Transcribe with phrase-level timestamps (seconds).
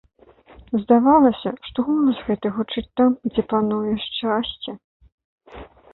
[0.83, 4.71] Здавалася, што голас гэты гучыць там, дзе пануе шчасце.